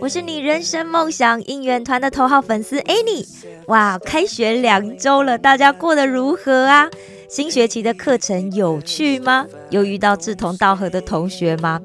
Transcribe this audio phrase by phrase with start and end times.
[0.00, 3.26] 我是你人生梦想应援团的头号粉丝 Annie。
[3.66, 6.88] 哇，开学两周了，大家过得如何啊？
[7.28, 9.46] 新学期的课程有趣吗？
[9.70, 11.80] 有遇到志同道合的同学吗？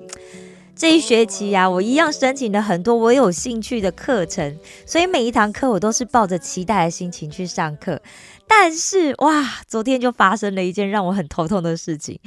[0.82, 8.02] 这一学期呀、我一样申请了很多我有兴趣的课程，所以每一堂课我都是抱着期待的心情去上课。
[8.48, 12.20] 但是哇，昨天就发生了一件让我很头痛的事情。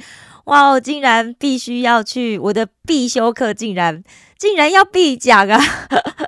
[0.45, 4.01] 哇，我竟然必须要去我的必修课，竟然
[4.37, 5.59] 竟然要必讲啊！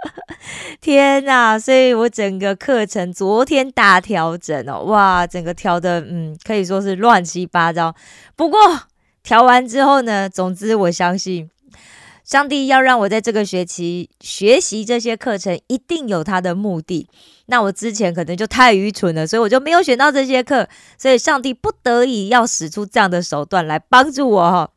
[0.81, 1.57] 天呐！
[1.57, 7.95] 所以我整个课程昨天大调整哦，哇，整个调的嗯，可以说是乱七八糟。
[8.35, 8.59] 不过
[9.23, 11.49] 调完之后呢，总之我相信。
[12.27, 17.07] 上帝要让我在这个学期学习这些课程，一定有他的目的。
[17.45, 20.67] 那我之前可能就太愚蠢了，所以我就没有选到这些课，
[20.97, 24.69] 所以上帝不得已要使出这样的手段来帮助我哈。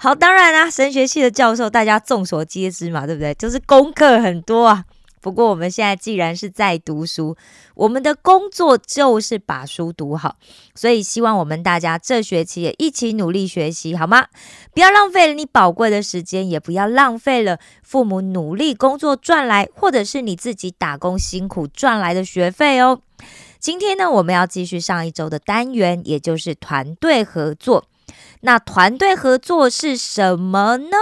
[0.00, 3.32] 好，当然啦、神学系的教授大家众所皆知嘛，对不对？
[3.34, 4.84] 就是功课很多啊。
[5.26, 7.36] 不过我们现在既然是在读书，
[7.74, 10.36] 我们的工作就是把书读好，
[10.76, 14.28] 所以希望我们大家这学期也一起努力学习，好吗？
[14.72, 23.00] 不要浪费了你宝贵的时间，也不要浪费了父母努力工作赚来，或者是你自己打工辛苦赚来的学费哦。
[23.58, 27.88] 今天呢，我们要继续上一周的单元，也就是团队合作。
[28.42, 30.96] 那团队合作是什么呢？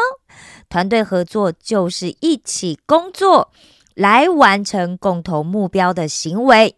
[0.70, 3.52] 团队合作就是一起工作
[3.94, 6.76] 来完成共同目标的行为。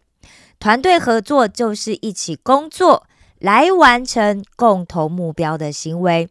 [0.59, 3.05] 团队合作就是一起工作
[3.39, 6.29] 来完成共同目标的行为。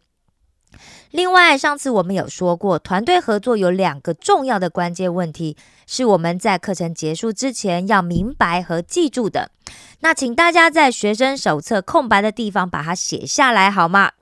[1.10, 5.56] 另外，上次我们有说过，团队合作有两个重要的关键问题，
[5.86, 9.50] 是我们在课程结束之前要明白和记住的。
[10.00, 14.12] 那请大家在学生手册空白的地方把它写下来，好吗？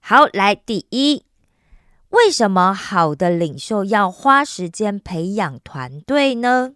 [0.00, 1.22] 好，来，第一，
[2.10, 6.74] 为什么好的领袖要花时间培养团队呢？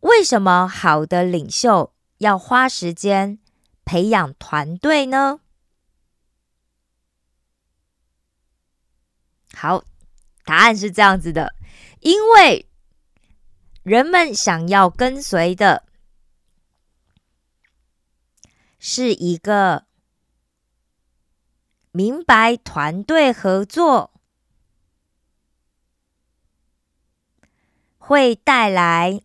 [0.00, 3.38] 为什么好的领袖要花时间
[3.84, 5.40] 培养团队呢？
[9.54, 9.84] 好，
[10.44, 11.54] 答案是这样子的，
[12.00, 12.68] 因为
[13.82, 15.84] 人们想要跟随的
[18.78, 19.86] 是一个
[21.96, 24.10] 明白团队合作
[27.98, 29.22] 会带来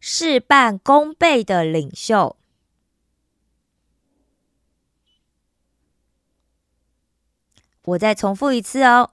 [0.00, 2.36] 事半功倍的领袖。
[7.84, 9.12] 我再重复一次哦，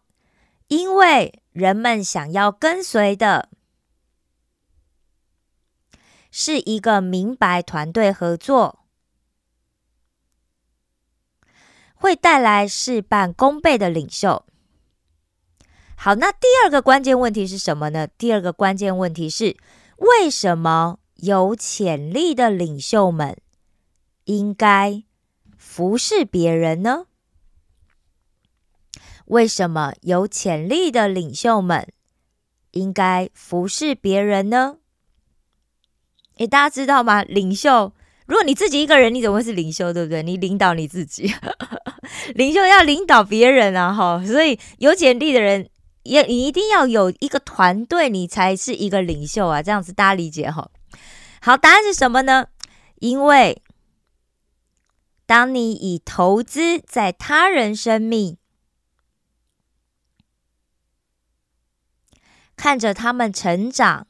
[0.70, 3.48] 因为人们想要跟随的
[6.32, 8.81] 是一个明白团队合作
[12.02, 14.44] 会带来事半功倍的领袖。
[15.96, 18.08] 好，那第二个关键问题是什么呢？
[18.08, 19.56] 第二个关键问题是，
[19.98, 23.38] 为什么有潜力的领袖们
[24.24, 25.04] 应该
[25.56, 27.06] 服侍别人呢？
[29.26, 31.88] 为什么有潜力的领袖们
[32.72, 34.78] 应该服侍别人呢？
[36.38, 37.22] 诶，大家知道吗？
[37.24, 37.94] 领袖，
[38.32, 39.92] 如果你自己一个人，你怎么会是领袖？
[39.92, 40.24] 对不对？
[40.24, 41.30] 你领导你自己，
[42.34, 43.94] 领袖要领导别人啊！
[43.94, 45.70] 哈，所以有潜力的人，
[46.04, 49.62] 也你一定要有一个团队，你才是一个领袖啊！
[49.62, 50.72] 这样子大家理解哈？
[51.42, 52.48] 好，答案是什么呢？
[53.02, 53.62] 因为
[55.26, 58.38] 当你以投资在他人生命，
[62.56, 64.08] 看着他们成长，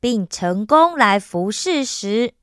[0.00, 2.34] 并成功来服侍时，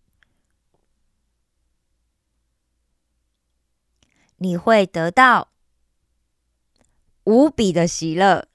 [4.38, 5.50] 你会得到
[7.24, 8.48] 无比的喜乐。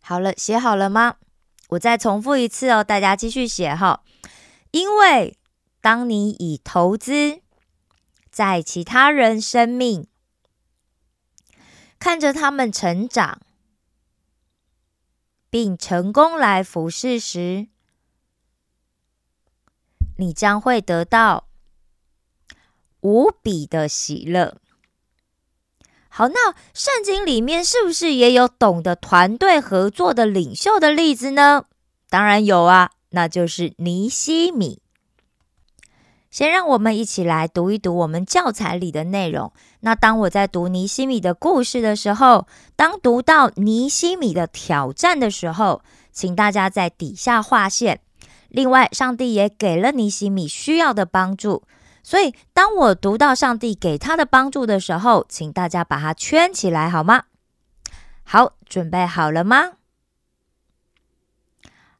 [0.00, 1.16] 好了，写好了吗？
[1.70, 4.04] 我再重复一次哦，大家继续写哈。
[4.70, 5.36] 因为
[5.80, 7.40] 当你以投资
[8.30, 10.06] 在其他人生命，
[11.98, 13.40] 看着他们成长，
[15.48, 17.68] 并成功来服侍时，
[20.18, 21.48] 你将会得到
[23.00, 24.58] 无比的喜乐。
[26.08, 31.66] 好，那圣经里面是不是也有懂得团队合作的领袖的例子呢？
[32.08, 34.80] 当然有啊，那就是尼西米。
[36.36, 39.50] 先让我们一起来读一读我们教材里的内容。
[39.80, 42.46] 那当我在读尼西米的故事的时候，
[42.76, 45.80] 当读到尼西米的挑战的时候，
[46.12, 48.02] 请大家在底下划线。
[48.50, 51.62] 另外，上帝也给了尼西米需要的帮助。
[52.02, 57.24] 所以，当我读到上帝给他的帮助的时候，请大家把它圈起来，好吗？
[58.24, 59.72] 好，准备好了吗？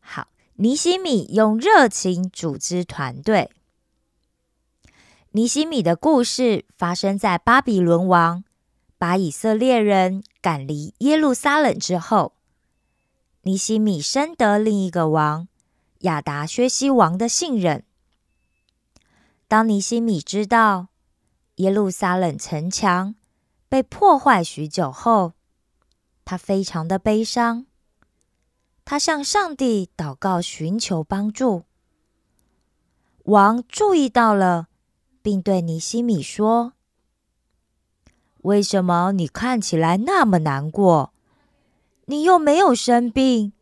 [0.01, 3.51] 好，尼西米用热情组织团队。
[5.37, 8.43] 尼西米的故事发生在巴比伦王
[8.97, 12.33] 把以色列人赶离耶路撒冷之后，
[13.43, 15.47] 尼西米深得另一个王
[15.99, 17.85] 亚达薛西王的信任。
[19.47, 20.89] 当尼西米知道
[21.57, 23.15] 耶路撒冷城墙
[23.69, 25.35] 被破坏许久后，
[26.25, 27.67] 他非常的悲伤。
[28.87, 31.65] 他向上帝祷告，寻求帮助。
[33.25, 34.69] 王注意到了，
[35.27, 36.75] 并对尼西米说
[38.47, 41.13] ：“为什么你看起来那么难过？
[42.05, 43.53] 你又没有生病，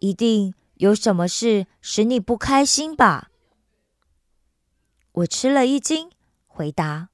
[0.00, 3.30] 一定有什么事使你不开心吧？”
[5.22, 6.10] 我吃了一惊，
[6.48, 7.10] 回答：“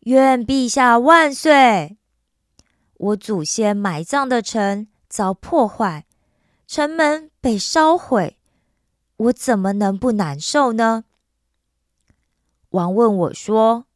[0.00, 1.96] 愿陛下万岁！
[2.98, 6.04] 我祖先埋葬的城遭破坏，
[6.66, 8.36] 城门被烧毁，
[9.16, 11.04] 我怎么能不难受呢？”
[12.72, 13.86] 王问我说：“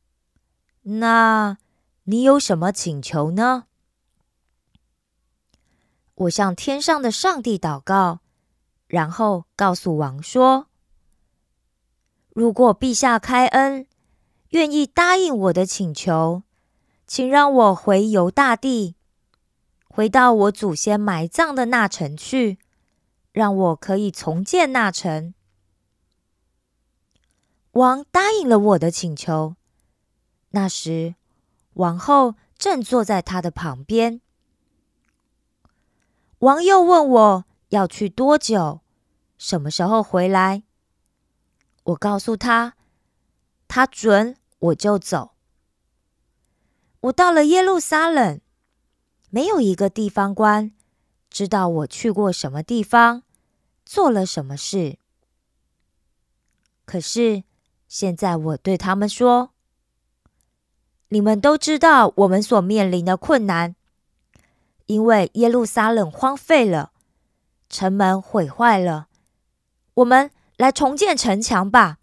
[0.82, 1.58] 那
[2.05, 3.64] 你有什么请求呢？”
[6.14, 8.20] 我向天上的上帝祷告，
[8.87, 10.69] 然后告诉王说。
[12.34, 13.87] 如果陛下开恩，
[14.50, 16.43] 愿意答应我的请求，
[17.06, 18.94] 请让我回犹大地，
[19.88, 22.58] 回到我祖先埋葬的那城去，
[23.32, 25.32] 让我可以重建那城。
[27.76, 29.55] 王答应了我的请求。
[30.50, 31.14] 那时，
[31.75, 34.23] 王后正坐在他的旁边。
[36.38, 38.81] 王又问我要去多久，
[39.37, 40.62] 什么时候回来。
[41.84, 42.76] 我告诉他，
[43.69, 45.32] 他准我就走。
[47.00, 48.40] 我到了耶路撒冷，
[49.29, 50.72] 没有一个地方官
[51.29, 53.22] 知道我去过什么地方，
[53.84, 54.99] 做了什么事。
[56.87, 57.44] 可是
[57.88, 59.50] 现在我对他们说
[61.11, 63.77] ：“你们都知道我们所面临的困难，
[64.87, 66.93] 因为耶路撒冷荒废了，
[67.69, 69.09] 城门毁坏了，
[69.94, 71.99] 我们。”来重建城墙吧，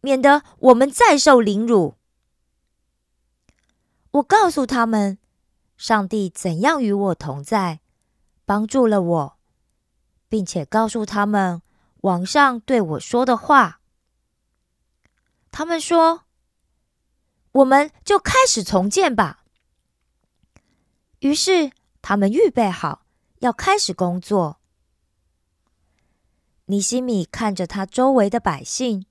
[0.00, 1.96] 免得我们再受凌辱。
[4.12, 5.18] 我告诉他们，
[5.76, 7.80] 上帝怎样与我同在，
[8.46, 9.36] 帮助了我，
[10.30, 11.60] 并且告诉他们
[12.00, 13.77] 网上对我说的话。
[15.50, 16.24] 他们说
[17.52, 19.44] ：“我们就开始重建吧。”
[21.20, 23.06] 于是他们预备好
[23.40, 24.60] 要开始工作。
[26.66, 29.06] 尼西米看着他周围的百姓，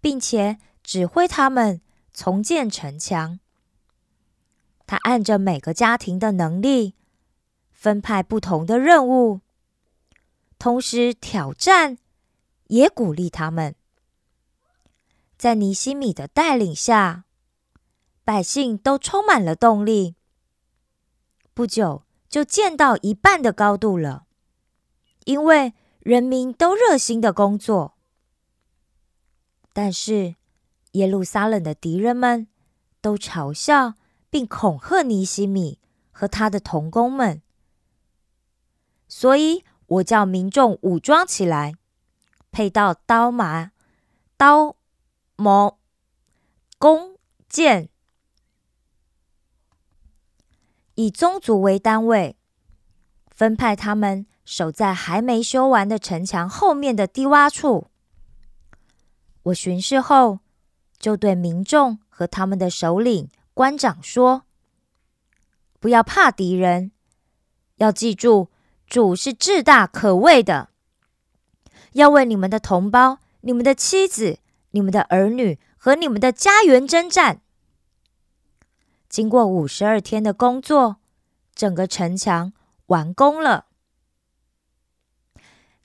[0.00, 1.80] 并且指挥他们
[2.12, 3.40] 重建城墙。
[4.86, 6.94] 他按着每个家庭的能力
[7.72, 9.40] 分派不同的任务，
[10.58, 11.98] 同时挑战
[12.68, 13.74] 也鼓励他们。
[15.36, 17.24] 在尼西米的带领下，
[18.24, 20.16] 百姓都充满了动力。
[21.54, 24.26] 不久就建到一半的高度了，
[25.24, 25.74] 因为。
[26.00, 27.96] 人民都热心的工作，
[29.72, 30.36] 但是
[30.92, 32.46] 耶路撒冷的敌人们
[33.00, 33.94] 都嘲笑
[34.30, 35.80] 并恐吓尼西米
[36.12, 37.42] 和他的同工们，
[39.08, 41.74] 所以我叫民众武装起来，
[42.52, 43.72] 配到刀马、
[44.36, 44.76] 刀、
[45.36, 45.78] 某、
[46.78, 47.16] 弓、
[47.48, 47.88] 箭，
[50.94, 52.36] 以宗族为单位，
[53.30, 54.26] 分派他们。
[54.46, 57.88] 守在还没修完的城墙后面的低洼处。
[59.42, 60.38] 我巡视后，
[61.00, 64.44] 就对民众和他们的首领、官长说
[65.80, 66.92] ：“不要怕敌人，
[67.78, 68.52] 要记住，
[68.86, 70.68] 主是至大可畏的。
[71.94, 74.38] 要为你们的同胞、你们的妻子、
[74.76, 77.40] 你们的儿女和你们的家园征战。”
[79.08, 80.96] 经过五十二天的工作，
[81.54, 82.52] 整个城墙
[82.88, 83.64] 完工了。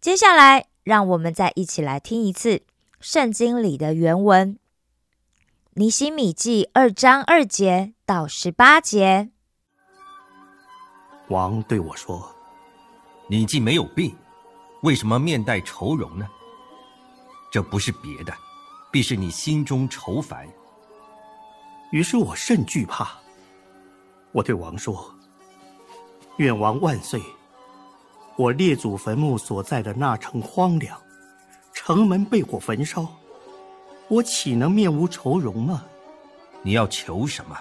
[0.01, 2.63] 接下来，让我们再一起来听一次
[2.99, 4.57] 圣经里的原文。
[5.75, 9.29] 尼西米记二章二节到十八节。
[11.29, 12.35] 王对我说
[13.29, 14.13] ：“你既没有病，
[14.81, 16.27] 为什么面带愁容呢？
[17.49, 18.33] 这不是别的，
[18.91, 20.47] 必是你心中愁烦。”
[21.91, 23.09] 于是我甚惧怕。
[24.31, 25.13] 我对王说
[26.37, 27.21] ：“愿王万岁！
[28.37, 30.99] 我列祖坟墓所在的那城荒凉，
[31.73, 33.07] 城门被火焚烧。”
[34.07, 35.85] 我岂能面无愁容吗？
[36.63, 37.57] 你要求什么？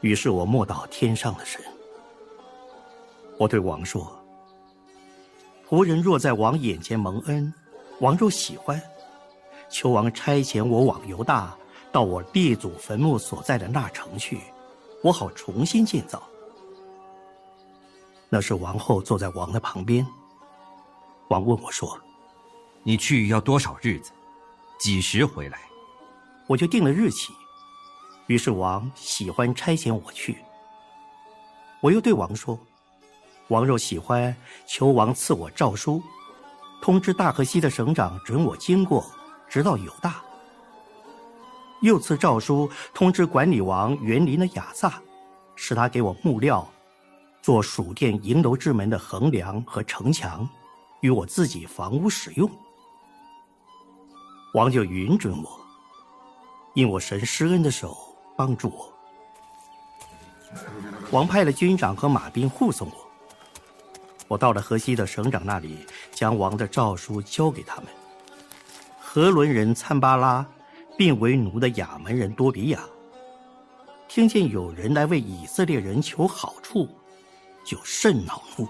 [0.00, 1.60] 于是我默祷天上的神。
[3.38, 4.12] 我对王说
[5.68, 7.52] ：“仆人若在王眼前蒙恩，
[8.00, 8.80] 王若喜欢，
[9.78, 11.54] 求王差遣我往犹大，
[11.92, 14.40] 到我列祖坟墓所在的那城去，
[15.02, 16.22] 我好重新建造。”
[18.30, 20.06] 那是王后坐在王的旁边。
[21.28, 22.00] 王问我说
[22.84, 24.12] ：“你去要多少日子？”
[24.80, 25.58] 几时回来，
[26.46, 27.34] 我就定了日期。
[28.28, 30.38] 于是王喜欢差遣我去。
[31.82, 32.58] 我又对王说
[33.48, 34.34] ：“王若喜欢，
[34.66, 36.02] 求王赐我诏书，
[36.80, 39.04] 通知大河西的省长准我经过，
[39.48, 40.22] 直到有大。
[41.82, 45.00] 又赐诏书通知管理王园林的亚萨，
[45.54, 46.66] 使他给我木料，
[47.42, 50.48] 做属殿营楼之门的横梁和城墙，
[51.00, 52.50] 与我自己房屋使用。”
[54.54, 55.60] 王就允准我，
[56.72, 57.94] 因我神施恩的手
[58.36, 58.92] 帮助我。
[61.10, 63.06] 王派了军长和马兵护送我。
[64.28, 67.86] 我到了河西的省长那里，将王的诏书交给他们。
[69.16, 70.46] 河伦人参巴拉，
[70.94, 72.80] 并为奴的亚门人多比亚，
[74.08, 76.86] 听见有人来为以色列人求好处，
[77.64, 78.68] 就甚恼怒。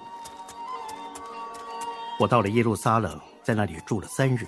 [2.21, 4.47] 我到了耶路撒冷，在那里住了三日。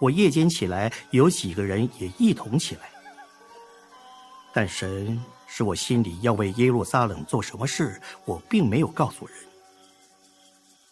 [0.00, 2.90] 我夜间起来，有几个人也一同起来。
[4.52, 9.36] 但神使我心里要为耶路撒冷做什么事，我并没有告诉人。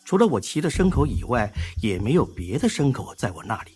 [0.06, 3.72] 除了我骑的牲口以外，也没有别的牲口在我那里。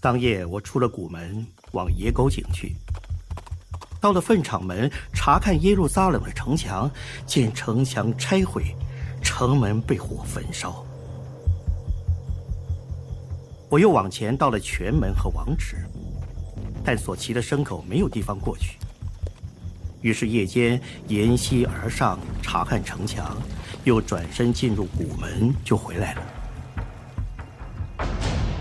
[0.00, 2.74] 当夜，我出了谷门，往野狗井去。
[4.00, 6.90] 到了粪场门，查看耶路撒冷的城墙，
[7.28, 8.64] 见城墙拆毁，
[9.22, 10.84] 城门被火焚烧。
[13.70, 15.76] 我又往前到了泉门和王池，
[16.84, 18.76] 但所骑的牲口没有地方过去。
[20.02, 23.36] 于是夜间沿溪而上查看城墙，
[23.86, 26.22] 又转身进入古门就回来了。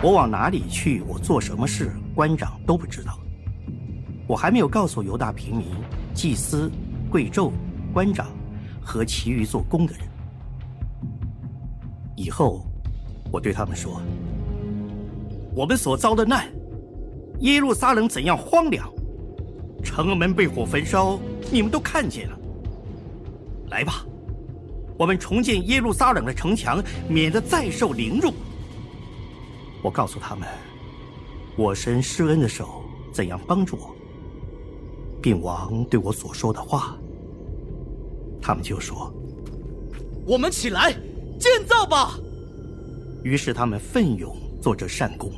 [0.04, 3.18] 我往哪里去，我做什么事，官长都不知道。
[4.28, 5.66] 我还没有告诉犹大平民、
[6.14, 6.72] 祭司、
[7.10, 7.52] 贵胄、
[7.92, 8.28] 官长
[8.80, 10.04] 和其余做工的人。
[12.16, 12.64] 以后，
[13.32, 14.00] 我对他们说。
[15.56, 16.46] 我们所遭的难，
[17.40, 18.88] 耶路撒冷怎样荒凉，
[19.84, 21.20] 城门被火焚烧，
[21.52, 22.38] 你们都看见了。
[23.72, 24.06] 来吧，
[24.98, 28.34] 我们重建耶路撒冷的城墙，免得再受凌辱。
[29.82, 30.48] 我告诉他们，
[31.58, 32.84] 我神施恩的手
[33.14, 33.96] 怎样帮助我，
[35.22, 36.98] 并王对我所说的话，
[38.42, 39.14] 他们就说
[40.26, 40.92] ：“我们起来
[41.40, 42.18] 建造吧。”
[43.24, 45.32] 于是他们奋勇做这善功。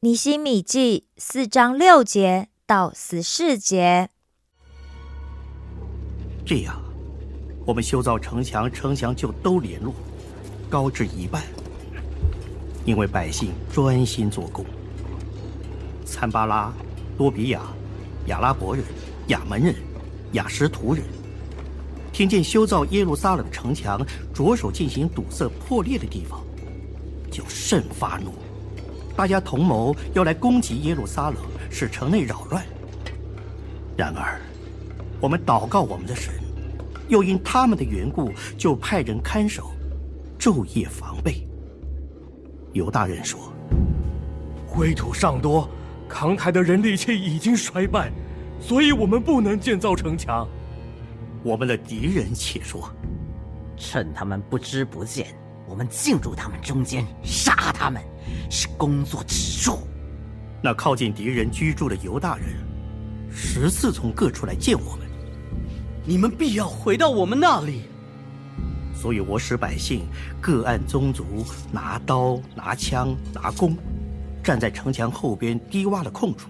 [0.00, 4.10] 尼西米记四章六节到十四节。
[6.44, 6.83] 这样，
[7.66, 9.94] 我们修造城墙，城墙就都联络，
[10.68, 11.42] 高至一半。
[12.84, 14.64] 因为百姓专心做工。
[16.04, 16.70] 参巴拉、
[17.16, 17.62] 多比亚、
[18.26, 18.84] 亚拉伯人、
[19.28, 19.74] 亚门人、
[20.32, 21.02] 亚什图人，
[22.12, 24.04] 听见修造耶路撒冷城墙，
[24.34, 26.44] 着手进行堵塞破裂的地方，
[27.30, 28.34] 就甚发怒。
[29.16, 31.36] 大家同谋要来攻击耶路撒冷，
[31.70, 32.62] 使城内扰乱。
[33.96, 34.38] 然而，
[35.18, 36.34] 我们祷告我们的神，
[37.08, 39.70] 又因他们的缘故，就派人看守，
[40.38, 41.46] 昼夜防备。
[42.72, 43.52] 尤大人说
[44.66, 45.68] ：“灰土尚多，
[46.08, 48.10] 扛抬的人力气已经衰败，
[48.60, 50.48] 所以我们不能建造城墙。”
[51.44, 52.90] 我们的敌人且说
[53.76, 55.26] ：“趁他们不知不见。”
[55.66, 58.02] 我们进入他们中间，杀他们，
[58.50, 59.78] 是工作止住。
[60.62, 62.48] 那靠近敌人居住的尤大人，
[63.30, 65.03] 十次从各处来见我们。
[66.06, 67.82] 你们必要回到我们那里。
[68.94, 70.06] 所以我使百姓
[70.40, 73.76] 各按宗族拿刀、拿枪、拿弓，
[74.42, 76.48] 站在城墙后边低洼的空处。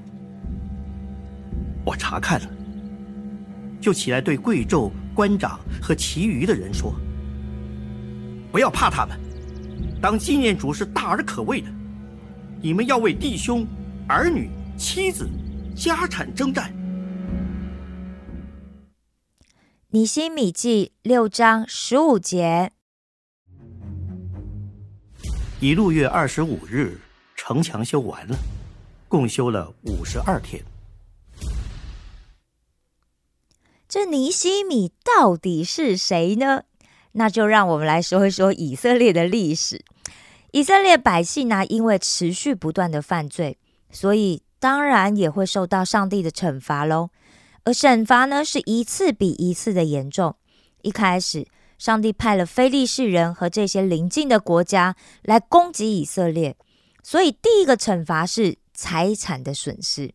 [1.84, 2.48] 我查看了，
[3.80, 6.94] 就起来对贵胄、官长和其余的人说。
[8.50, 9.18] 不要怕他们，
[10.00, 11.68] 当纪念主是大而可畏的，
[12.60, 13.66] 你们要为弟兄、
[14.08, 15.28] 儿女、妻子、
[15.76, 16.73] 家产征战。
[19.94, 22.72] 尼西米记六章十五节，
[25.60, 26.98] 一路月二十五日，
[27.36, 28.36] 城墙修完了，
[29.06, 30.60] 共修了五十二天。
[33.88, 36.64] 这尼西米到底是谁呢？
[37.12, 39.84] 那就让我们来说一说以色列的历史。
[40.50, 43.56] 以色列百姓呢，因为持续不断的犯罪，
[43.92, 47.10] 所以当然也会受到上帝的惩罚喽。
[47.64, 50.36] 而惩罚呢，是一次比一次的严重。
[50.82, 51.46] 一开始，
[51.78, 56.56] 上帝派了非利士人和这些邻近的国家来攻击以色列，
[57.02, 60.12] 所以第一个惩罚是财产的损失。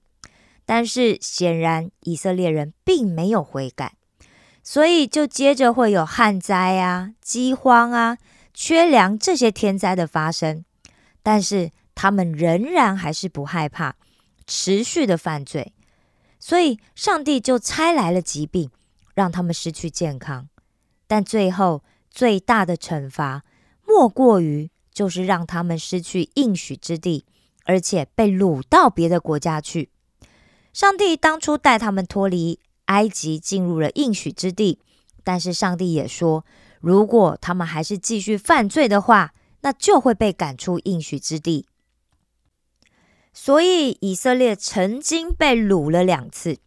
[0.66, 3.94] 但是显然以色列人并没有悔改。
[4.62, 8.20] 所以就接着会有旱灾啊、饥荒啊、
[8.54, 10.64] 缺粮这些天灾的发生，
[11.24, 13.96] 但是他们仍然还是不害怕，
[14.46, 15.74] 持续的犯罪，
[16.40, 18.72] 所以上帝就差来了疾病，
[19.14, 20.48] 让他们失去健康。
[21.06, 23.44] 但最后最大的惩罚，
[23.86, 27.26] 莫过于就是让他们失去应许之地，
[27.66, 29.90] 而且被掳到别的国家去。
[30.74, 32.60] 上帝当初带他们脱离。
[32.90, 34.80] 埃及进入了应许之地，
[35.24, 36.44] 但是上帝也说，
[36.82, 41.68] 如果他们还是继续犯罪的话，那就会被赶出应许之地。
[43.42, 46.58] 所以以色列曾经被掳了两次，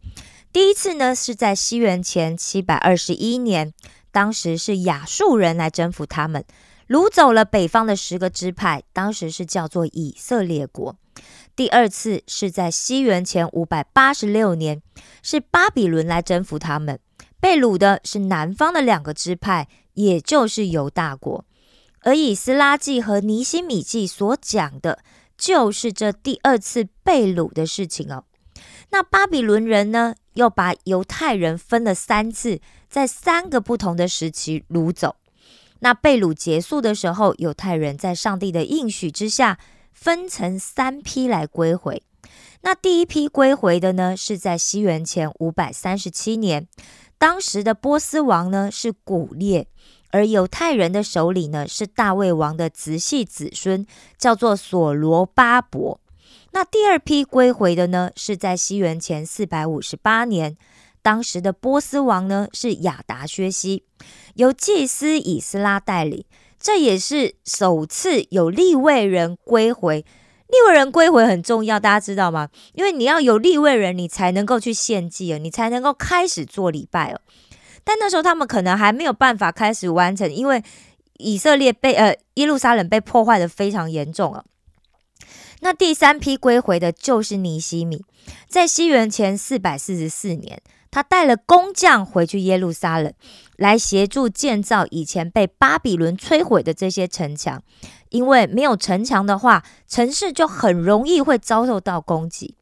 [0.51, 3.71] 第一次呢是在西元前七百二十一年，
[4.11, 6.43] 当时是亚述人来征服他们，
[6.89, 10.95] 掳走了北方的十个支派，当时是叫做以色列国。
[11.55, 14.81] 第二次是在西元前五百八十六年，
[15.21, 16.99] 是巴比伦来征服他们，
[17.39, 21.45] 被掳的是南方的两个支派，也就是犹大国。
[22.01, 24.99] 而以斯拉记和尼希米记所讲的，
[25.37, 28.25] 就是这第二次被掳的事情哦。
[28.91, 32.59] 那巴比伦人呢，又把犹太人分了三次，
[32.89, 35.15] 在三个不同的时期掳走。
[35.79, 39.59] 那被掳结束的时候，犹太人在上帝的应许之下。
[39.95, 42.01] 分成三批来归回。
[42.61, 46.67] 那第一批归回的呢，是在西元前五百三十七年，
[47.17, 49.67] 当时的波斯王呢是古列，
[50.13, 53.83] 而犹太人的首领呢是大卫王的直系子孙，
[54.15, 55.99] 叫做所罗巴伯。
[56.51, 60.55] 那第二批归回的呢，是在西元前四百五十八年，
[61.01, 63.85] 当时的波斯王呢是亚达薛西，
[64.35, 66.23] 由祭司以斯拉带领。
[66.59, 70.05] 这也是首次有立位人归回，
[70.47, 72.49] 立位人归回很重要，大家知道吗？
[72.73, 77.19] 因为你要有立位人，你才能够去献祭啊，你才能够开始做礼拜哦。
[77.83, 80.63] 但那时候他们可能还没有办法开始完成，因为
[81.17, 84.45] 以色列被呃耶路撒冷被破坏的非常严重了。
[85.61, 88.05] 那第三批归回的就是尼西米，
[88.47, 90.61] 在西元前四百四十四年。
[90.91, 93.11] 他带了工匠回去耶路撒冷，
[93.57, 97.63] 来协助建造以前被巴比伦摧毁的这些城墙。
[98.09, 102.55] 因为没有城墙的话，城市就很容易会遭受到攻击。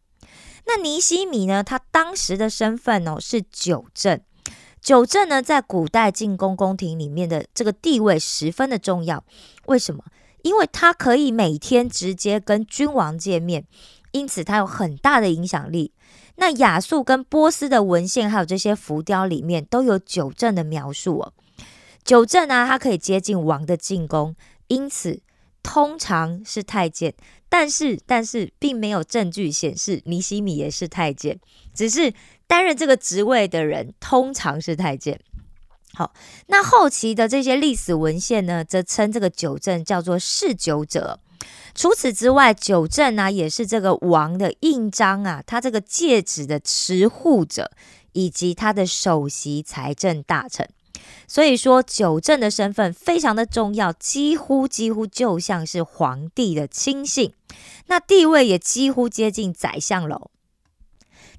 [0.66, 1.62] 那尼西米呢？
[1.62, 4.22] 他当时的身份哦是九正，
[4.82, 9.24] 九正呢在古代进宫宫廷里面的这个地位十分的重要。
[9.68, 10.04] 为什么？
[10.42, 13.66] 因为他可以每天直接跟君王见面，
[14.12, 15.94] 因此他有很大的影响力。
[16.38, 21.34] 那亚述跟波斯的文献，还有这些浮雕里面，都有九正的描述哦。
[22.04, 24.36] 九正呢，它可以接近王的进宫，
[24.68, 25.22] 因此
[25.62, 27.14] 通常是太监。
[27.48, 31.40] 但是，但是并没有证据显示尼西米也是太监，
[31.76, 32.12] 只是
[32.52, 35.18] 担任这个职位的人通常是太监。
[35.94, 36.12] 好，
[36.48, 41.22] 那后期的这些历史文献呢，则称这个九正叫做侍酒者。
[41.74, 47.72] 除此之外，九正啊也是这个王的印章啊，他这个戒指的持护者，
[48.12, 50.68] 以及他的首席财政大臣。
[51.30, 57.34] 所以说，九正的身份非常的重要，几乎几乎就像是皇帝的亲信，
[57.88, 60.32] 那地位也几乎接近宰相喽。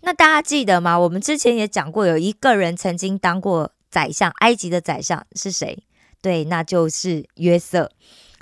[0.03, 0.99] 那大家记得吗？
[0.99, 5.83] 我们之前也讲过，有一个人曾经当过宰相，埃及的宰相是谁？
[6.21, 7.91] 对，那就是约瑟。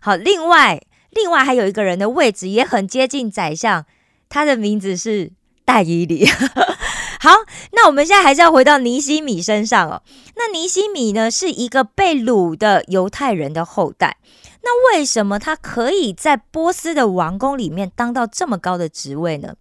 [0.03, 0.83] 好，另外。
[1.12, 3.85] 另外还有一个人的位置也很接近宰相，
[4.29, 5.33] 他的名字是
[5.64, 6.25] 戴伊里。
[7.18, 7.31] 好，
[7.73, 10.03] 那我们现在还是要回到尼西米身上哦。
[10.37, 14.18] 那尼西米呢，是一个被掳的犹太人的后代。
[14.62, 19.57] 那为什么他可以在波斯的王宫里面当到这么高的职位呢？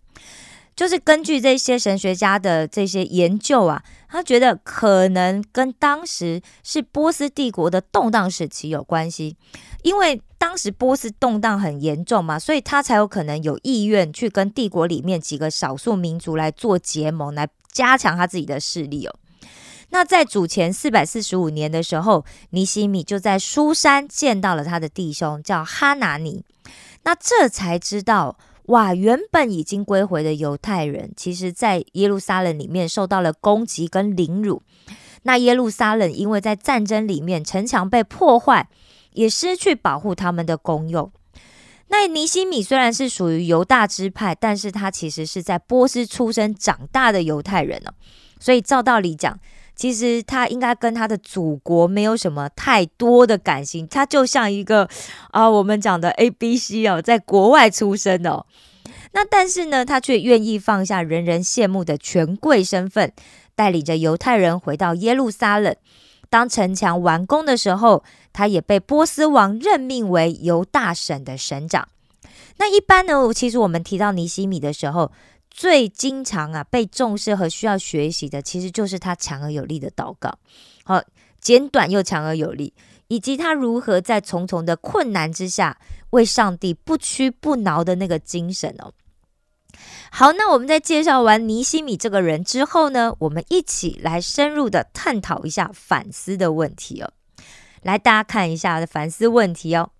[0.79, 9.35] 就是根据这些神学家的这些研究啊，他觉得可能跟当时是波斯帝国的动荡时期有关系，
[9.83, 10.21] 因为。
[10.39, 19.13] 当时波斯动荡很严重嘛，所以他才有可能有意愿去跟帝国里面几个少数民族来做结盟，来加强他自己的势力哦。
[19.89, 26.45] 那在主前四百四十五年的时候，尼西米就在苏山见到了他的弟兄，叫哈拿尼。
[27.03, 28.37] 那这才知道，
[28.69, 34.61] 哇，原本已经归回的犹太人，其实在耶路撒冷里面受到了攻击跟凌辱。
[35.23, 38.69] 那耶路撒冷因为在战争里面城墙被破坏，
[39.13, 41.11] 也失去保护他们的功用。
[41.87, 47.93] 那尼西米虽然是属于犹大支派，但是他其实是在波斯出生长大的犹太人哦，
[48.39, 49.39] 所以照道理讲。
[49.79, 54.89] 其实他应该跟他的祖国没有什么太多的感情，他就像一个
[55.31, 58.45] 啊，我们讲的 A B C 哦，在国外出生哦。
[59.13, 63.13] 那但是呢，他却愿意放下人人羡慕的权贵身份，
[63.55, 65.73] 带领着犹太人回到耶路撒冷。
[66.29, 71.87] 当城墙完工的时候，他也被波斯王任命为犹大省的省长。
[72.57, 75.13] 那一般呢，其实我们提到尼西米的时候。
[75.49, 80.37] 最经常啊被重视和需要学习的，其实就是他强而有力的祷告，
[80.83, 81.01] 好
[81.41, 82.73] 简短又强而有力，
[83.07, 85.77] 以及他如何在重重的困难之下
[86.11, 88.93] 为上帝不屈不挠的那个精神哦。
[90.11, 97.11] 好，那我们在介绍完尼西米这个人之后呢，我们一起来深入的探讨一下反思的问题哦。
[97.83, 99.91] 来，大家看一下的反思问题哦。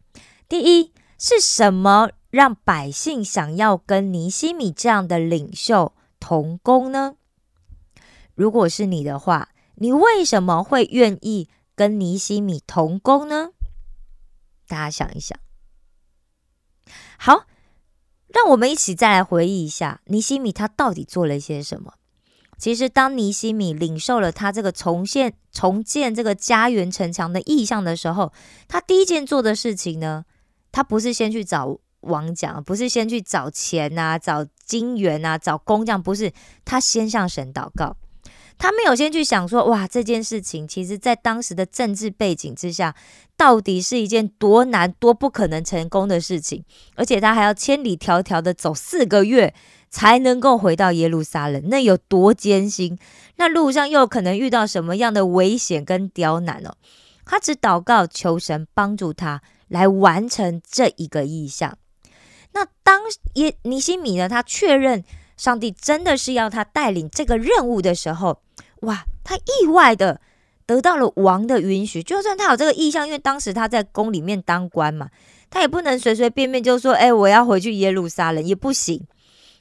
[0.48, 2.10] 第一是什么？
[2.30, 7.16] 让百姓想要跟尼西米这样的领袖同工呢？
[8.36, 13.50] 如果是你的话，你为什么会愿意跟尼西米同工呢？
[14.68, 15.38] 大家想一想。
[17.18, 17.46] 好，
[18.28, 21.96] 让我们一起再来回忆一下尼西米他到底做了一些什么。
[22.58, 28.32] 其实，当尼西米领受了他这个重建、重建这个家园城墙的意向的时候，
[28.68, 30.26] 他第一件做的事情呢，
[30.72, 31.80] 他不是先去找。
[32.02, 36.32] 王讲不是先去找钱啊，找金元啊，找工匠，不是
[36.64, 37.96] 他先向神祷告，
[38.58, 42.96] 他没有先去想说，哇，这件事情其实在当时的政治背景之下，
[43.36, 46.64] 到底是一件多难、多不可能成功的事情，
[46.96, 49.54] 而且他还要千里迢迢的走四个月
[49.90, 52.98] 才能够回到耶路撒冷，那有多艰辛？
[53.38, 56.76] 那路上又可能遇到什么样的危险跟刁难哦？
[57.26, 61.78] 他只祷告求神帮助他来完成这一个意向。
[62.60, 63.04] 那当
[63.36, 64.28] 耶尼西米呢？
[64.28, 65.02] 他确认
[65.38, 68.42] 上帝真的是要他带领这个任务的时候，
[68.82, 69.06] 哇！
[69.24, 70.20] 他意外的
[70.66, 72.04] 得到了王的允许。
[72.04, 75.10] 就算他有这个意向，因为当时他在宫里面当官嘛，
[75.50, 79.02] 他也不能随随便便就说：“哎，我要回去耶路撒冷也不行。”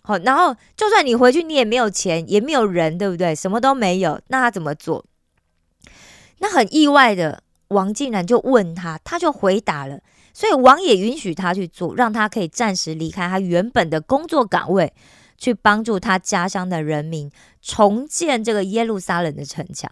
[0.03, 3.33] 好，然后就算你回去，你也没有钱，也没有人，对不对？
[3.33, 5.05] 什么都没有，那他怎么做？
[6.39, 10.01] 那很意外的，王竟然就问他，他就回答了。
[10.39, 14.95] 所以王也允许他去做，让他可以暂时离开他原本的工作岗位，
[15.37, 17.29] 去帮助他家乡的人民
[17.61, 19.91] 重建这个耶路撒冷的城墙。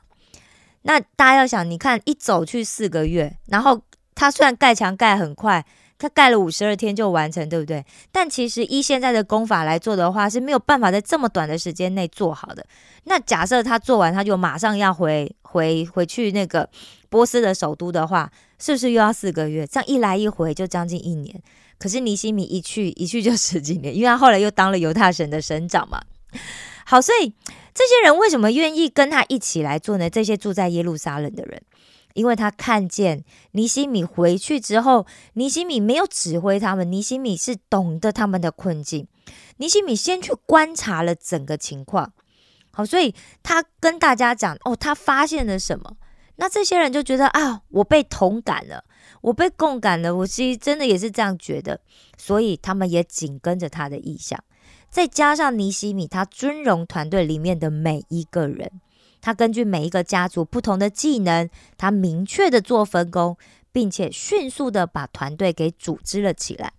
[0.83, 3.83] 那大家要想，你看一走去四个月，然后
[4.15, 5.67] 他虽然盖墙盖很快。
[5.99, 7.83] 他盖了五十二天就完成，对不对？
[8.13, 12.67] 但其实依现在的功法来做的话，是没有办法在这么短的时间内做好的。
[13.05, 16.69] 那假设他做完，他就马上要回回回去那个
[17.09, 19.67] 波斯的首都的话，是不是又要四个月？
[19.67, 21.43] 这样一来一回就将近一年。
[21.79, 26.01] 可是尼西米一去一去就十几年，因为他后来又当了犹太省的省长嘛。
[26.85, 27.35] 好，所以
[27.75, 30.09] 这些人为什么愿意跟他一起来做呢？
[30.09, 31.63] 这些住在耶路撒冷的人。
[32.15, 39.07] 因为他看见尼西米回去之后，尼西米没有指挥他们，尼西米是懂得他们的困境。
[39.59, 42.15] 尼西米先去观察了整个情况，
[42.73, 45.99] 好，所以他跟大家讲哦，他发现了什么？
[46.37, 48.85] 那这些人就觉得啊，我被同感了，
[49.23, 51.81] 我被共感了，我其实真的也是这样觉得，
[52.17, 54.43] 所以他们也紧跟着他的意向，
[54.91, 58.81] 再加上尼西米他尊荣团队里面的每一个人。
[59.23, 63.37] 他根据每一个家族不同的技能，他明确的做分工，
[63.73, 66.73] 并且迅速的把团队给组织了起来。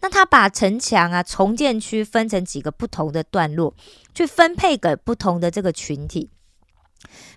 [0.00, 3.74] 那他把城墙啊重建区分成几个不同的段落，
[4.14, 6.28] 去分配给不同的这个群体。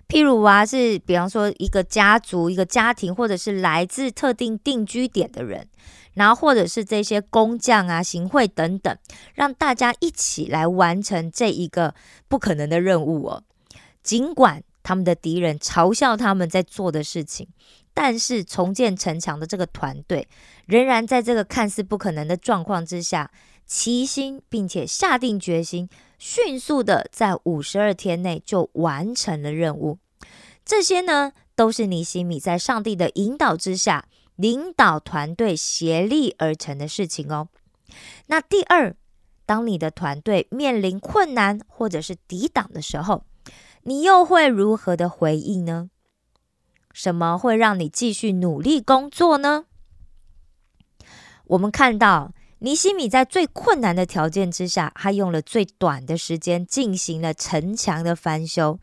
[0.08, 5.66] 譬如啊，是比方说一个家族、一个家庭，或者是来自特定定居点的人，
[6.12, 8.96] 然后或者是这些工匠啊、行贿等等，
[9.34, 11.94] 让大家一起来完成这一个
[12.28, 13.42] 不可能的任务哦。
[14.02, 17.48] 尽管他们的敌人嘲笑他们在做的事情，
[17.94, 20.28] 但是重建城墙的这个团队
[20.66, 23.30] 仍然在这个看似不可能的状况之下，
[23.66, 29.98] 齐心并且下定决心，迅速的在五十二天内就完成了任务。
[30.64, 37.48] 这些呢，都是尼西米在上帝的引导之下，领导团队协力而成的事情哦。
[38.26, 38.96] 那第二，
[39.44, 43.24] 当你的团队面临困难或者是抵挡的时候，
[43.82, 45.90] 你又会如何的回应呢？
[46.92, 49.66] 什么会让你继续努力工作呢？
[51.44, 52.32] 我们看到
[52.64, 58.80] 尼西米在最困难的条件之下，他用了最短的时间进行了城墙的翻修。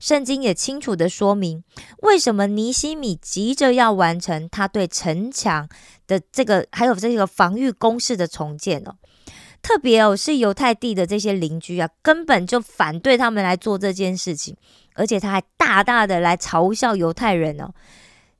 [0.00, 1.62] 圣经也清楚的说明，
[2.02, 5.68] 为什么尼西米急着要完成他对城墙
[6.08, 8.96] 的这个，还有这个防御工事的重建哦。
[9.62, 14.56] 特别哦，是犹太地的这些邻居啊，根本就反对他们来做这件事情，
[14.94, 17.72] 而且他还大大的来嘲笑犹太人哦。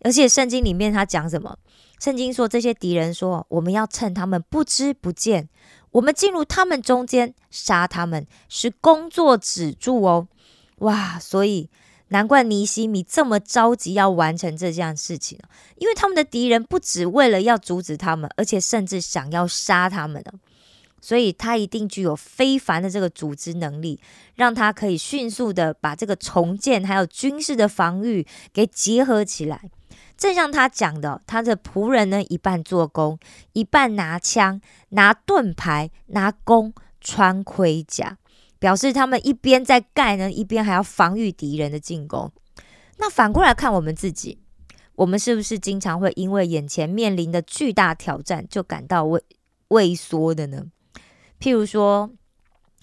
[0.02, 1.56] 而且圣经里面他讲什么？
[2.00, 5.50] 圣经说这些敌人说，我们要趁他们不知不见，
[5.92, 10.26] 我们进入他们中间杀他们，使工作止住哦。
[10.78, 11.68] 哇，所以
[12.08, 15.38] 难怪尼西米这么着急要完成这件事情，
[15.76, 20.32] 因为他们的敌人不只为了要阻止他们，而且甚至想要杀他们的。
[21.02, 24.00] 所以他一定具有非凡的这个组织能力，
[24.34, 29.70] 让他可以迅速的把这个重建还有军事的防御给结合起来。
[30.20, 33.18] 正像他讲的，他的仆人呢，一半做工，
[33.54, 38.18] 一半拿枪、拿盾牌、拿弓、穿盔甲，
[38.58, 42.30] 表示他们一边在盖呢，一边还要防御敌人的进攻。
[42.98, 44.38] 那反过来看我们自己，
[44.96, 49.22] 我们是不是经常会因为眼前面临的巨大挑战，就感到畏
[49.68, 50.66] 畏缩的呢？
[51.40, 52.10] 譬如说，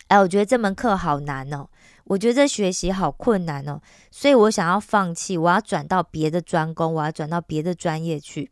[0.08, 1.70] 哎，我觉得这门课好难哦，
[2.10, 8.50] 我觉得学习好困难哦，所以我想要放弃，我要转到别的专攻，我要转到别的专业去。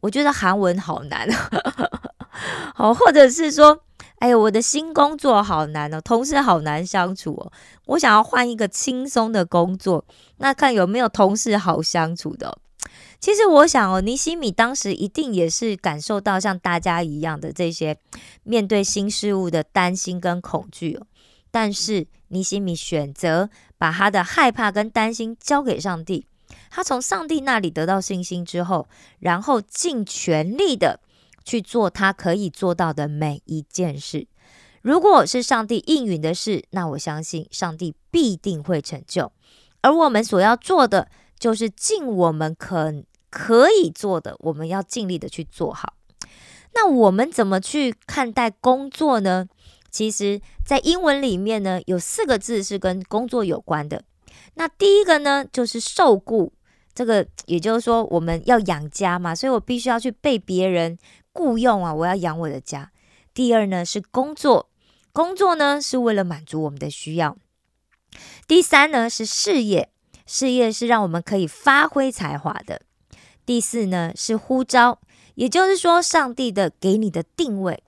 [0.00, 1.28] 我觉得韩文好难，
[2.74, 3.80] 好，或者是说，
[4.18, 7.52] 哎呀，我的新工作好难哦，同事好难相处哦，
[7.86, 10.04] 我想要换一个轻松的工作，
[10.38, 12.58] 那看有没有同事好相处的。
[13.18, 17.96] 其实我想哦，尼西米当时一定也是感受到像大家一样的这些
[18.42, 21.06] 面对新事物的担心跟恐惧哦。
[21.54, 26.26] 但是尼西米选择把他的害怕跟担心交给上帝，
[26.68, 28.88] 他从上帝那里得到信心之后，
[29.20, 30.98] 然后尽全力的
[31.44, 34.26] 去做他可以做到的每一件事。
[34.82, 39.30] 如果是上帝应允的事，那我相信上帝必定会成就。
[39.82, 43.04] 而我们所要做的，就是尽我们可。
[43.36, 45.94] 可以做的，我们要尽力的去做好。
[46.72, 49.48] 那我们怎么去看待工作呢？
[49.94, 54.02] 其实，在英文里面呢，有四个字是跟工作有关的。
[54.54, 56.52] 那第一个呢，就是受雇，
[56.92, 60.98] 这个也就是说，我们要养家嘛，所以我必须要去被别人
[61.32, 62.90] 雇佣啊，我要养我的家。
[63.32, 64.68] 第二呢，是工作，
[65.12, 67.36] 工作呢是为了满足我们的需要。
[68.48, 69.90] 第三呢，是事业，
[70.26, 72.82] 事业是让我们可以发挥才华的。
[73.46, 74.98] 第四呢是呼召，
[75.36, 77.84] 也就是说上帝的给你的定位。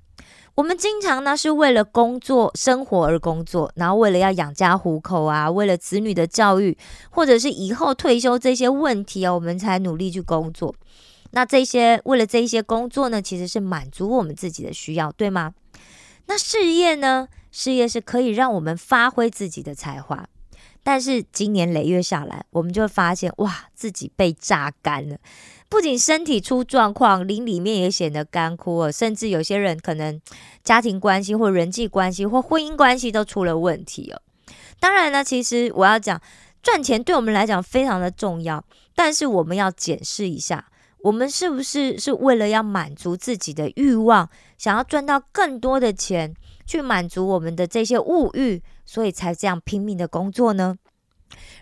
[0.57, 6.77] 我们经常呢是为了工作生活而工作，然后为了要养家糊口啊，为了子女的教育，
[7.11, 10.75] 或者是以后退休这些问题啊，我们才努力去工作。
[11.33, 15.53] 那这些为了这一些工作呢，其实是满足我们自己的需要，对吗？
[16.25, 17.29] 那事业呢？
[17.53, 20.27] 事业是可以让我们发挥自己的才华。
[20.83, 25.19] 但是今年累月下来，我们就会发现，哇，自己被榨干了。
[25.69, 28.93] 不仅身体出状况，灵里面也显得干枯了。
[28.93, 30.21] 甚至有些人可能
[30.63, 34.21] 家庭关系或人际关系或婚姻关系都出了问题哦。
[34.79, 36.21] 当然呢，其实我要讲，
[36.63, 38.65] 赚钱对我们来讲非常的重要。
[38.95, 40.67] 但是我们要检视一下，
[41.01, 48.63] 我们是不是是为了要满足自己的欲望，想要赚到更多的钱，去满足我们的这些物欲。
[48.89, 50.77] 所以才这样拼命的工作呢？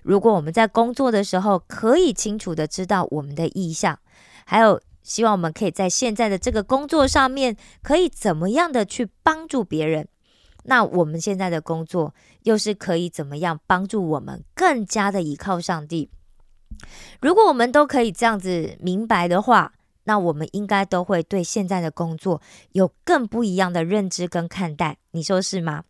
[0.02, 3.98] 如果我们在工作的时候可以清楚的知道我们的意向，
[4.44, 10.08] 还有希望我们可以在现在的这个工作上面可以怎么样的去帮助别人，
[10.64, 16.10] 那我们现在的工作又是可以怎么样帮助我们更加的依靠上帝？
[17.20, 19.72] 如果我们都可以这样子明白的话，
[20.04, 25.84] 那我们应该都会对现在的工作有更不一样的认知跟看待，你说是吗？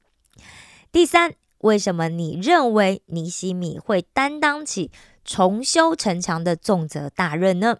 [0.92, 1.34] 第三，
[1.64, 4.90] 为什么你认为尼西米会担当起
[5.24, 7.78] 重修城墙的重责大任呢？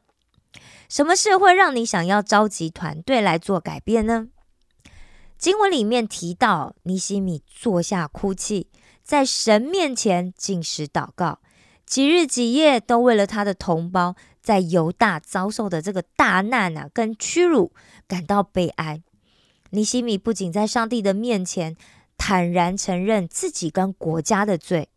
[0.88, 4.28] 什么事会让你想要召集团队来做改变呢？
[5.36, 8.68] 经文里面提到，尼西米坐下哭泣，
[9.02, 11.40] 在神面前进食祷告，
[11.84, 17.70] 几日几夜都为了他的同胞在犹大遭受的这个大难啊，跟屈辱
[18.08, 19.02] 感到悲哀。
[19.70, 21.76] 尼西米不仅在上帝的面前。
[22.16, 24.88] 坦然承认自己跟国家的罪，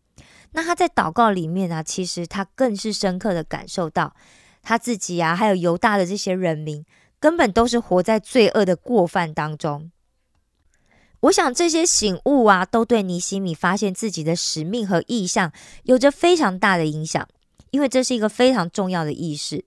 [0.52, 4.14] 那他在祷告里面呢，其实他更是深刻的感受到，
[4.62, 6.84] 他自己啊，还有犹大的这些人民，
[7.20, 9.90] 根本都是活在罪恶的过犯当中。
[11.20, 15.52] 我想这些醒悟啊，都对尼西米发现自己的使命和意向
[15.82, 17.28] 有着非常大的影响，
[17.70, 19.64] 因为这是一个非常重要的意识。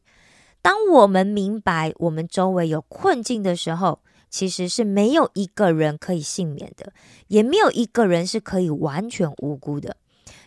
[0.62, 4.00] 当我们明白我们周围有困境的时候，
[4.32, 6.92] 其实是没有一个人可以幸免的，
[7.28, 9.98] 也没有一个人是可以完全无辜的，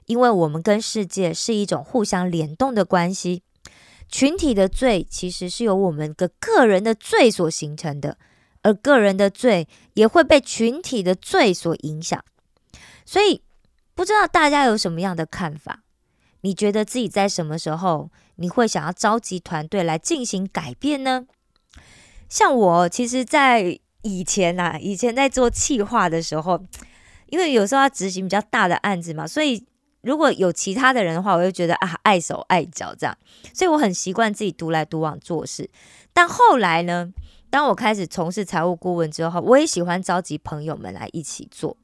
[0.06, 3.44] 因为我们跟世界是一种互相联动的关系。
[4.08, 8.18] 群体的罪其实是由我们个个人的罪所形成的。
[8.66, 12.24] 而个人的罪也会被群体的罪所影响，
[13.04, 13.42] 所以
[13.94, 15.82] 不知道大家有什么样的看法？
[16.40, 21.26] 你觉得自己在什么时候你会想要召集团队来进行改变呢？
[22.34, 26.60] 像我，其实，在以前啊，以前在做企划的时候，
[27.26, 29.64] 因为有时候要执行比较大的案子嘛，所以
[30.00, 33.16] 如果有其他的人的话，我就觉得啊，碍手碍脚这样，
[33.52, 35.70] 所以我很习惯自己独来独往做事。
[36.12, 37.12] 但后来呢？
[37.50, 41.76] 当我开始从事财务顾问之后，我也喜欢召集朋友们来一起做，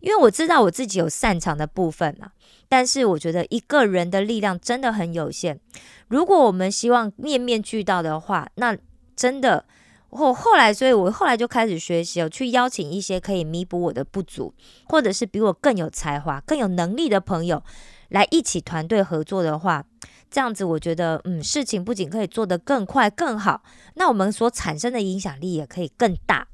[0.00, 2.30] 因为我知道我自己有擅长的部分嘛。
[2.66, 5.58] 但是我觉得一个人的力量真的很有限，
[6.06, 8.74] 如果我们希望面面俱到的话，那
[9.14, 9.66] 真的
[10.10, 17.62] 我后来，所以我后来就开始学习，去邀请一些可以弥补我的不足，或者是比我更有才华、更有能力的朋友
[18.08, 19.84] 来一起团队合作的话。
[20.30, 23.62] 这样子，我觉得，嗯，事情不仅可以做得更快更好，
[23.94, 26.48] 那我们所产生的影响力也可以更大。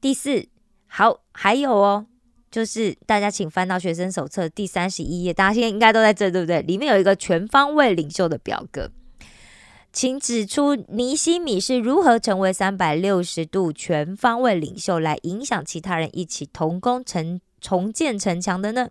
[0.00, 0.48] 第四，
[0.88, 2.06] 好，还有哦，
[2.50, 6.62] 就是大家请翻到学生手册第三十一页，大家现在应该都在这，对不对？
[6.62, 8.90] 里面有一个全方位领袖的表格，
[9.92, 18.90] 请指出尼西米是如何成为三百六十度全方位领袖，来影响其他人一起同工成重建城墙的呢？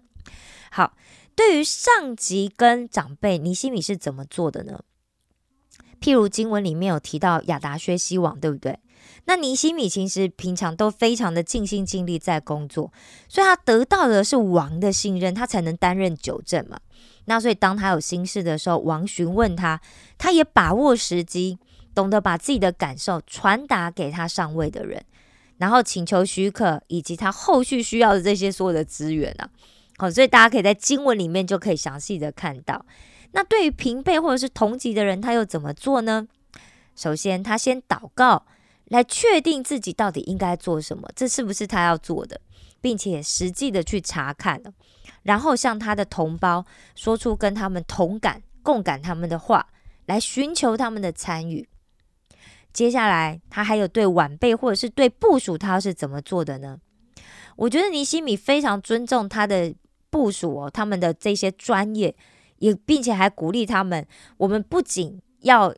[0.72, 0.94] 好。
[1.36, 4.82] 对于上级跟长辈，尼西米是怎么做的呢？
[6.02, 8.78] 譬如经文里面有提到亚达薛西王，对不对？
[9.24, 12.92] 那尼西米其实平常都非常的尽心尽力在工作，
[13.30, 16.78] 所以他得到的是王的信任，他才能担任九正嘛。
[17.30, 19.80] 那所以当他有心事的时候，王询问他，
[20.18, 21.60] 他也把握时机，
[21.94, 25.06] 懂得把自己的感受传达给他上位的人，
[25.60, 29.48] 然后请求许可，以及他后续需要的这些所有的资源啊。
[30.00, 32.84] 好，所以大家可以在经文里面就可以详细的看到。
[33.34, 36.28] 那对于平辈或者是同级的人，他又怎么做呢？
[36.96, 38.48] 首先，他先祷告，
[38.86, 42.42] 来确定自己到底应该做什么，这是不是他要做的，
[42.82, 44.62] 并且实际的去查看
[45.24, 46.65] 然后向他的同胞
[46.96, 49.68] 说出跟他们同感、共感他们的话，
[50.06, 51.68] 来寻求他们的参与。
[52.72, 56.80] 接下来，他还有对晚辈或者是对部署，他是怎么做的呢？
[57.56, 59.74] 我觉得尼西米非常尊重他的。
[60.12, 62.15] 部署哦，他们的这些专业，
[62.58, 64.04] 也并且还鼓励他们。
[64.38, 65.72] 我们不仅要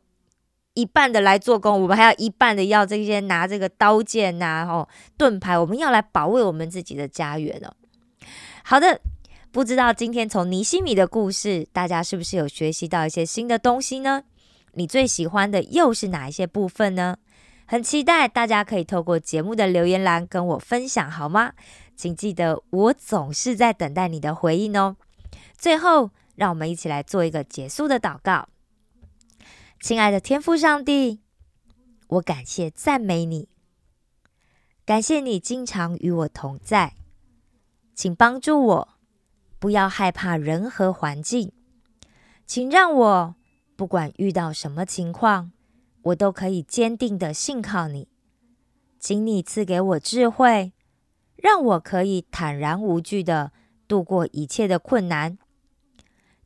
[0.74, 7.74] 一半的来做工，我们还要一半的要这些拿这个刀剑呐、哦盾牌，我们要来保卫我们自己的家园哦。
[8.64, 9.02] 好的，
[9.52, 14.24] 不知道今天从尼西米的故事，大家是不是有学习到一些新的东西呢？
[14.74, 17.18] 你最喜欢的又是哪一些部分呢？
[17.66, 21.54] 很期待大家可以透过节目的留言栏跟我分享，好吗？
[21.98, 24.96] 请记得，我总是在等待你的回应哦。
[25.58, 28.48] 最后，让我们一起来做一个结束的祷告。
[29.82, 31.22] 亲爱的天父上帝，
[32.08, 33.50] 我感谢赞美你，
[34.86, 36.94] 感谢你经常与我同在，
[37.96, 38.89] 请帮助我
[39.58, 41.52] 不要害怕人和环境，
[42.46, 43.36] 请让我
[43.76, 45.52] 不管遇到什么情况，
[46.04, 48.08] 我都可以坚定的信靠你，
[49.00, 50.74] 请你赐给我智慧。
[51.38, 53.52] 让我可以坦然无惧的
[53.88, 55.39] 度过一切的困难。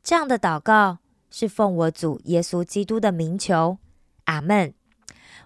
[0.02, 3.78] 这样的祷告是奉我主耶稣基督的名求，
[4.24, 4.74] 阿门。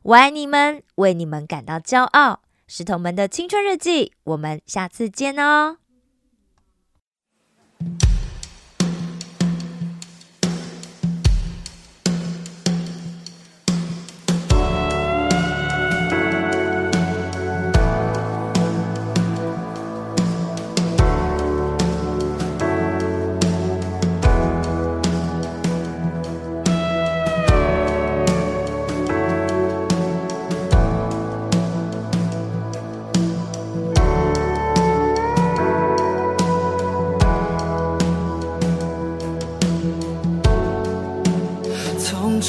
[0.03, 2.40] 我爱你们，为你们感到骄傲。
[2.66, 5.79] 石头们的青春日记，我们下次见哦。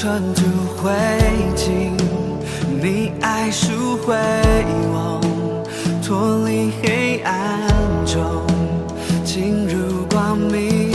[0.01, 0.41] 穿透
[0.77, 0.89] 灰
[1.55, 1.91] 烬，
[2.81, 4.15] 你爱赎回
[4.89, 5.21] 我，
[6.03, 7.61] 脱离黑暗
[8.03, 8.23] 中，
[9.23, 10.89] 进入光明。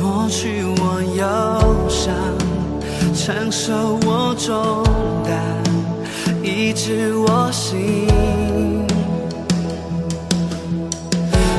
[0.00, 2.14] 抹去我忧伤，
[3.14, 4.82] 承受我重
[5.22, 5.36] 担，
[6.42, 8.08] 医治我心。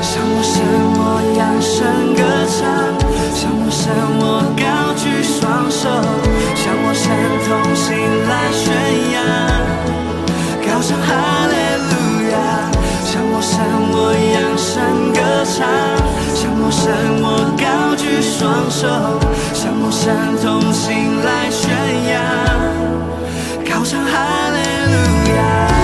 [0.02, 0.58] 像我什
[0.98, 1.62] 么样？
[1.62, 2.05] 身
[6.54, 7.04] 像我山
[7.46, 7.84] 同心
[8.28, 8.64] 来宣
[9.14, 9.16] 扬，
[10.66, 11.08] 高唱哈
[11.50, 11.54] 利
[11.90, 11.92] 路
[12.32, 12.34] 亚。
[13.04, 13.54] 像我山
[13.92, 13.94] 我
[14.34, 14.72] 扬声
[15.12, 15.56] 歌唱，
[16.34, 16.82] 像我山
[17.22, 17.26] 我
[17.56, 17.64] 高
[17.96, 18.82] 举双手，
[19.54, 21.70] 像我山同心来宣
[22.10, 22.14] 扬，
[23.64, 24.14] 高唱哈
[24.50, 24.58] 利
[24.92, 24.94] 路
[25.36, 25.75] 亚。